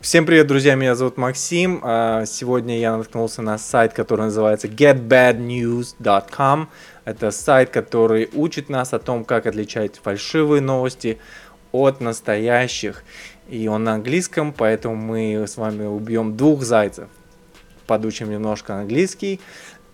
[0.00, 1.80] Всем привет, друзья, меня зовут Максим.
[1.82, 6.68] А, Сегодня я наткнулся на сайт, который называется getbadnews.com.
[7.04, 11.18] Это сайт, который учит нас о том, как отличать фальшивые новости
[11.72, 13.02] от настоящих.
[13.48, 17.08] И он на английском, поэтому мы с вами убьем двух зайцев.
[17.88, 19.40] Подучим немножко английский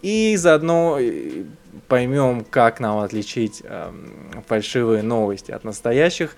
[0.05, 1.45] и заодно э,
[1.89, 4.13] поймем, как нам отличить эм,
[4.47, 6.37] фальшивые новости от настоящих.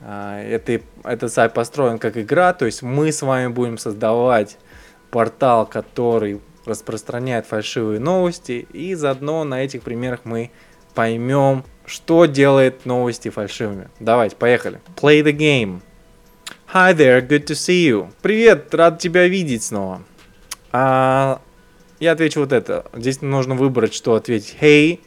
[0.00, 4.58] А, Это, этот сайт построен как игра, то есть мы с вами будем создавать
[5.10, 10.50] портал, который распространяет фальшивые новости, и заодно на этих примерах мы
[10.94, 13.88] поймем, что делает новости фальшивыми.
[14.00, 14.80] Давайте, поехали.
[14.96, 15.80] Play the game.
[16.74, 18.12] Hi there, good to see you.
[18.20, 20.02] Привет, рад тебя видеть снова.
[20.70, 21.40] А,
[21.98, 22.84] я отвечу вот это.
[22.92, 24.56] Здесь нужно выбрать, что ответить.
[24.60, 25.00] Hey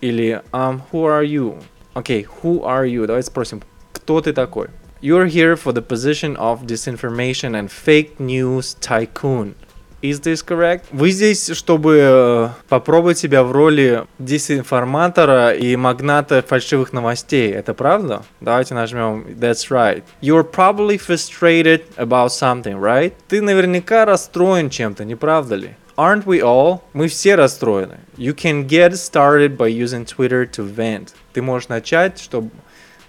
[0.00, 1.62] или um, who are you?
[1.94, 3.06] Окей, okay, who are you?
[3.06, 3.62] Давайте спросим,
[4.02, 4.66] кто ты такой?
[5.00, 9.54] You're here for the position of disinformation and fake news tycoon.
[10.02, 10.86] Is this correct?
[10.90, 17.52] Вы здесь, чтобы э, попробовать себя в роли дезинформатора и магната фальшивых новостей.
[17.52, 18.24] Это правда?
[18.40, 20.02] Давайте нажмем That's right.
[20.20, 23.12] You're probably frustrated about something, right?
[23.28, 25.70] Ты наверняка расстроен чем-то, не правда ли?
[25.96, 26.80] Aren't we all?
[26.94, 28.00] Мы все расстроены.
[28.16, 31.10] You can get started by using Twitter to vent.
[31.32, 32.50] Ты можешь начать, чтобы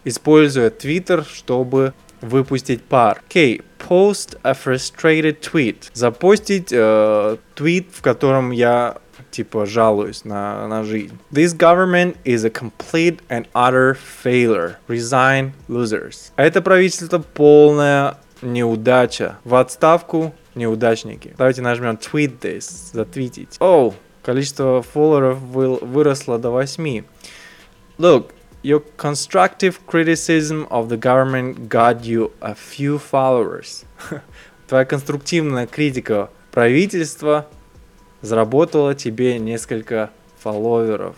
[0.04, 3.22] используя Twitter, чтобы выпустить пар.
[3.30, 5.90] Okay, post a frustrated tweet.
[5.94, 8.98] Запостить э, твит, в котором я
[9.32, 11.18] типа жалуюсь на, на жизнь.
[11.32, 14.76] This government is a complete and utter failure.
[14.88, 16.32] Resign losers.
[16.36, 19.38] Это правительство полная неудача.
[19.44, 21.34] В отставку неудачники.
[21.38, 23.58] Давайте нажмем tweet this, затвитить.
[23.60, 27.04] О, oh, количество фолловеров выросло до 8.
[27.98, 28.32] Look,
[28.64, 33.84] Your constructive criticism of the government got you a few followers.
[34.70, 37.46] Твоя конструктивная критика правительства
[38.22, 41.18] заработала тебе несколько фолловеров.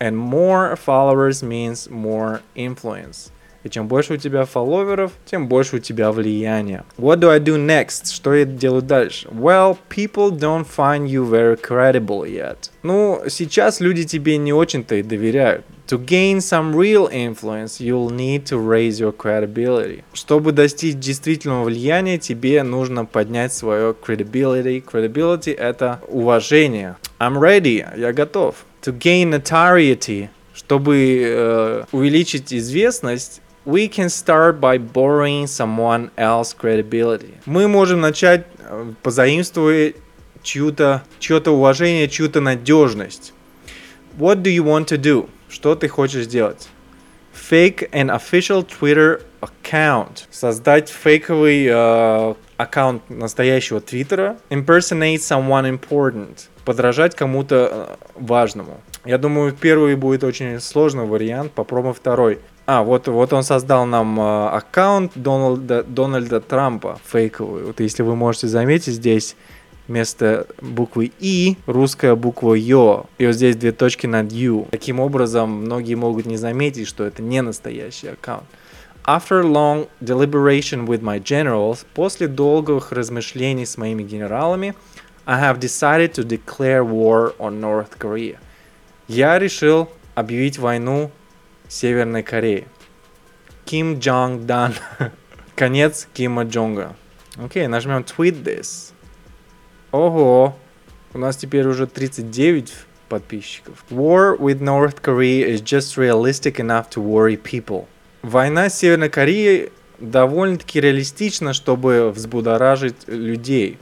[0.00, 3.30] And more followers means more influence.
[3.64, 6.84] И чем больше у тебя фолловеров, тем больше у тебя влияния.
[6.98, 8.12] What do I do next?
[8.12, 9.28] Что я делаю дальше?
[9.28, 12.70] Well, people don't find you very credible yet.
[12.82, 15.64] Ну, сейчас люди тебе не очень-то и доверяют.
[15.88, 20.02] To gain some real influence, you'll need to raise your credibility.
[20.12, 24.82] Чтобы достичь действительного влияния, тебе нужно поднять свое credibility.
[24.84, 26.96] Credibility— это уважение.
[27.20, 28.64] I'm ready, я готов.
[28.82, 37.34] To gain notoriety, чтобы э, увеличить известность, we can start by borrowing someone else credibility.
[37.46, 39.92] Мы можем начать э, позаимствуя
[40.42, 43.32] чью-то, чье-то уважение, чью-то надежность.
[44.18, 45.28] What do you want to do?
[45.48, 46.68] Что ты хочешь сделать?
[47.50, 50.24] Fake an official Twitter account.
[50.30, 54.38] Создать фейковый э, аккаунт настоящего Твиттера.
[54.50, 56.48] Impersonate someone important.
[56.64, 58.80] Подражать кому-то э, важному.
[59.04, 61.52] Я думаю, первый будет очень сложный вариант.
[61.52, 62.40] Попробуем второй.
[62.66, 67.62] А, вот, вот он создал нам э, аккаунт Дональда, Дональда Трампа фейковый.
[67.64, 69.36] Вот если вы можете заметить здесь
[69.88, 73.06] вместо буквы И русская буква Ё.
[73.18, 74.68] И вот здесь две точки над Ю.
[74.70, 78.44] Таким образом, многие могут не заметить, что это не настоящий аккаунт.
[79.04, 84.74] After long deliberation with my generals, после долгих размышлений с моими генералами,
[85.26, 88.38] I have decided to declare war on North Korea.
[89.06, 91.12] Я решил объявить войну
[91.68, 92.66] Северной Корее.
[93.64, 94.74] Ким Джонг Дан.
[95.54, 96.96] Конец Кима Джонга.
[97.36, 98.92] Окей, okay, нажмем tweet this.
[99.92, 100.56] Ого,
[101.14, 102.72] у нас теперь уже 39
[103.08, 103.84] подписчиков.
[103.90, 107.86] War with North Korea is just realistic enough to worry people.
[108.22, 113.78] Война с Северной Кореей довольно-таки реалистична, чтобы взбудоражить людей.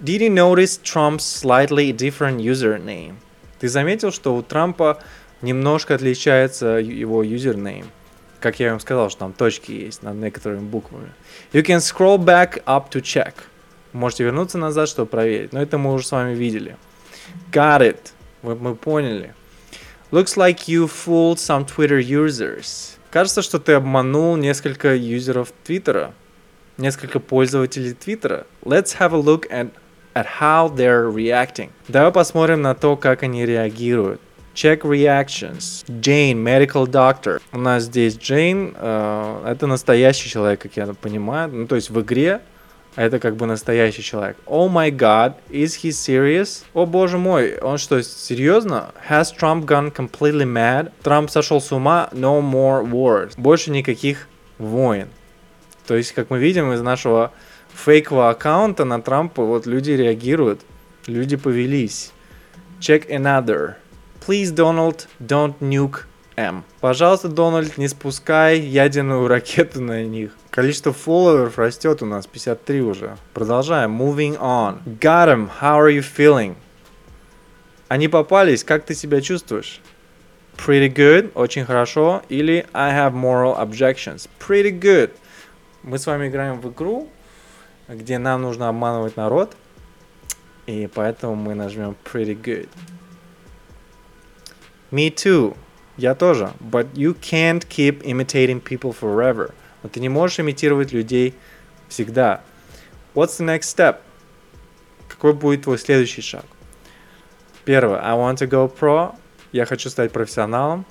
[0.00, 3.16] Did you notice Trump's slightly different username?
[3.58, 4.98] Ты заметил, что у Трампа
[5.42, 7.86] немножко отличается его юзернейм?
[8.40, 11.08] Как я вам сказал, что там точки есть над некоторыми буквами.
[11.52, 13.34] You can scroll back up to check.
[13.94, 15.52] Можете вернуться назад, чтобы проверить.
[15.52, 16.76] Но это мы уже с вами видели.
[17.52, 17.98] Got it.
[18.42, 19.34] Мы, мы поняли.
[20.10, 22.96] Looks like you fooled some Twitter users.
[23.10, 26.12] Кажется, что ты обманул несколько юзеров Твиттера.
[26.76, 28.48] Несколько пользователей Твиттера.
[28.64, 29.70] Let's have a look at,
[30.14, 31.70] at how they're reacting.
[31.86, 34.20] Давай посмотрим на то, как они реагируют.
[34.56, 35.84] Check reactions.
[35.86, 37.40] Jane, medical doctor.
[37.52, 38.74] У нас здесь Джейн.
[38.76, 41.48] Э, это настоящий человек, как я понимаю.
[41.52, 42.40] Ну, то есть в игре
[42.96, 44.36] это как бы настоящий человек.
[44.46, 46.64] Oh my god, is he serious?
[46.74, 48.92] О боже мой, он что, серьезно?
[49.08, 50.92] Has Trump gone completely mad?
[51.02, 52.08] Трамп сошел с ума?
[52.12, 53.34] No more wars.
[53.36, 55.08] Больше никаких войн.
[55.86, 57.32] То есть, как мы видим из нашего
[57.74, 60.62] фейкового аккаунта на Трампа вот люди реагируют,
[61.06, 62.12] люди повелись.
[62.80, 63.74] Check another.
[64.26, 66.64] Please, Donald, don't nuke M.
[66.80, 70.32] Пожалуйста, Дональд, не спускай ядерную ракету на них.
[70.50, 73.16] Количество фолловеров растет у нас, 53 уже.
[73.32, 74.00] Продолжаем.
[74.00, 74.82] Moving on.
[75.00, 75.50] Got him.
[75.60, 76.56] How are you feeling?
[77.88, 79.80] Они попались, как ты себя чувствуешь?
[80.56, 82.22] Pretty good, очень хорошо.
[82.28, 84.28] Или I have moral objections.
[84.40, 85.10] Pretty good.
[85.82, 87.08] Мы с вами играем в игру,
[87.88, 89.56] где нам нужно обманывать народ.
[90.66, 92.68] И поэтому мы нажмем pretty good.
[94.90, 95.56] Me too.
[95.96, 96.52] Я тоже.
[96.60, 99.52] But you can't keep imitating people forever.
[99.82, 101.34] Но ты не можешь имитировать людей
[101.88, 102.40] всегда.
[103.14, 103.98] What's the next step?
[105.08, 106.44] Какой будет твой следующий шаг?
[107.64, 108.00] Первое.
[108.00, 109.14] I want to go pro.
[109.52, 110.84] Я хочу стать профессионалом.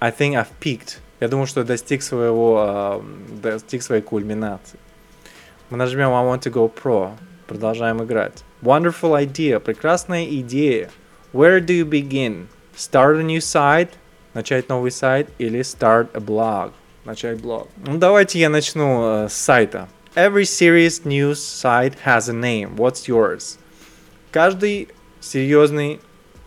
[0.00, 0.98] I think I've peaked.
[1.20, 4.78] Я думаю, что я достиг своего, э, достиг своей кульминации.
[5.70, 7.12] Мы нажмем I want to go pro.
[7.46, 8.44] Продолжаем играть.
[8.60, 9.60] Wonderful idea.
[9.60, 10.90] Прекрасная идея.
[11.32, 12.48] Where do you begin?
[12.76, 13.90] Start a new site.
[14.34, 16.72] Начать новый сайт или start a blog.
[17.04, 17.68] Начать блог.
[17.84, 19.88] Ну давайте я начну э, с сайта.
[20.14, 22.76] Every serious news site has a name.
[22.76, 23.58] What's yours?
[24.30, 24.88] Каждый
[25.20, 26.00] серьезный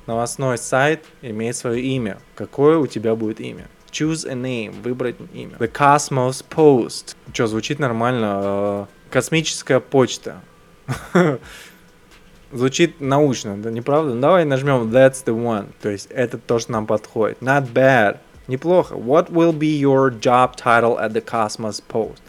[0.07, 2.19] новостной сайт имеет свое имя.
[2.35, 3.67] Какое у тебя будет имя?
[3.91, 4.81] Choose a name.
[4.81, 5.57] Выбрать имя.
[5.57, 7.15] The Cosmos Post.
[7.33, 8.41] Что, звучит нормально.
[8.43, 10.41] Э, космическая почта.
[12.51, 14.13] Звучит научно, да не правда?
[14.13, 15.67] Ну, давай нажмем That's the one.
[15.81, 17.39] То есть это то, что нам подходит.
[17.41, 18.19] Not bad.
[18.47, 18.95] Неплохо.
[18.95, 22.21] What will be your job title at the Cosmos Post?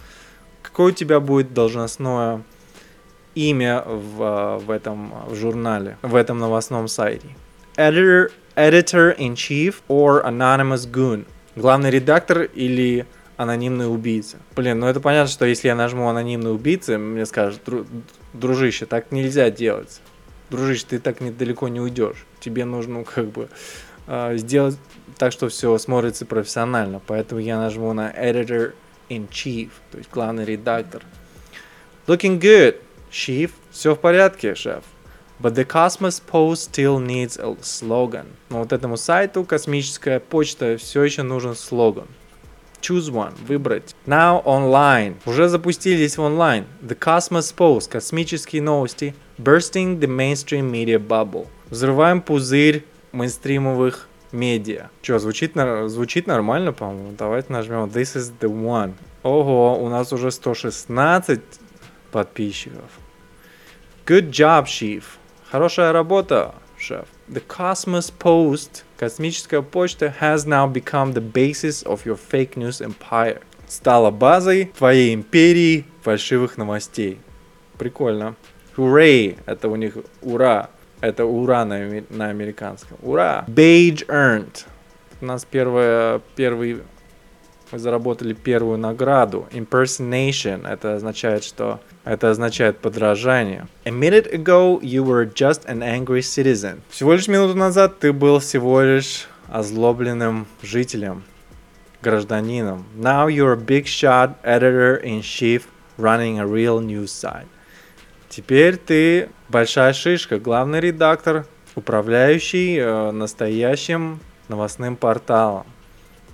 [0.62, 2.42] Какое у тебя будет должностное
[3.34, 7.28] имя в, в этом в журнале, в этом новостном сайте?
[7.76, 11.26] Editor, editor in chief or anonymous goon?
[11.54, 14.38] Главный редактор или анонимный убийца?
[14.54, 17.60] Блин, ну это понятно, что если я нажму анонимный убийца, мне скажут,
[18.38, 20.00] дружище, так нельзя делать.
[20.50, 22.26] Дружище, ты так недалеко не уйдешь.
[22.40, 23.48] Тебе нужно как бы
[24.06, 24.78] э, сделать
[25.18, 27.00] так, что все смотрится профессионально.
[27.06, 28.72] Поэтому я нажму на Editor
[29.08, 31.02] in Chief, то есть главный редактор.
[32.06, 32.76] Looking good,
[33.10, 33.50] Chief.
[33.70, 34.84] Все в порядке, шеф.
[35.38, 38.26] But the Cosmos Post still needs a slogan.
[38.48, 42.06] Но вот этому сайту космическая почта все еще нужен слоган.
[42.80, 43.34] Choose one.
[43.46, 43.94] Выбрать.
[44.06, 45.16] Now online.
[45.26, 46.64] Уже запустились в онлайн.
[46.82, 47.90] The Cosmos Post.
[47.90, 49.14] Космические новости.
[49.38, 51.46] Bursting the mainstream media bubble.
[51.70, 54.90] Взрываем пузырь мейнстримовых медиа.
[55.02, 55.52] Че, звучит,
[55.86, 57.12] звучит нормально, по-моему.
[57.18, 58.94] Давайте нажмем This is the one.
[59.22, 61.40] Ого, у нас уже 116
[62.12, 62.90] подписчиков.
[64.06, 65.02] Good job, Chief.
[65.50, 67.06] Хорошая работа, шеф.
[67.28, 73.42] The Cosmos Post, космическая почта, has now become the basis of your fake news empire.
[73.68, 77.18] Стала базой твоей империи фальшивых новостей.
[77.78, 78.36] Прикольно.
[78.76, 79.38] Hooray!
[79.46, 80.70] Это у них ура.
[81.00, 82.96] Это ура на, на американском.
[83.02, 83.44] Ура!
[83.48, 84.66] Beige earned.
[85.20, 86.82] У нас первое, первый
[87.72, 89.46] мы заработали первую награду.
[89.52, 90.68] Impersonation.
[90.68, 93.66] Это означает, что это означает подражание.
[93.84, 96.80] A minute ago you were just an angry citizen.
[96.88, 101.24] Всего лишь минуту назад ты был всего лишь озлобленным жителем,
[102.02, 102.84] гражданином.
[102.96, 105.62] Now you're a big shot editor-in-chief
[105.98, 107.46] running a real news site.
[108.28, 115.66] Теперь ты большая шишка, главный редактор, управляющий э, настоящим новостным порталом.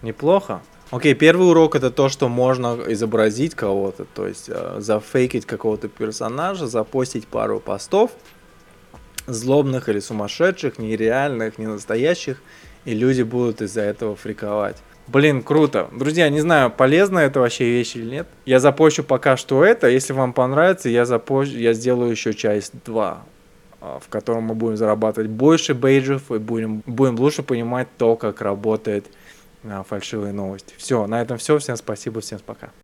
[0.03, 0.63] Неплохо.
[0.93, 5.89] Окей, okay, первый урок это то, что можно изобразить кого-то, то есть э, зафейкить какого-то
[5.89, 8.11] персонажа, запостить пару постов,
[9.27, 12.43] злобных или сумасшедших, нереальных, не настоящих,
[12.85, 14.77] и люди будут из-за этого фриковать.
[15.07, 15.89] Блин, круто.
[15.93, 18.29] Друзья, не знаю, полезно это вообще вещь или нет.
[18.45, 19.89] Я запущу пока что это.
[19.89, 23.25] Если вам понравится, я, запущу, я сделаю еще часть 2
[23.81, 28.43] а, в котором мы будем зарабатывать больше бейджев и будем, будем лучше понимать то, как
[28.43, 29.07] работает
[29.89, 30.75] фальшивые новости.
[30.77, 31.59] Все, на этом все.
[31.59, 32.73] Всем спасибо, всем пока.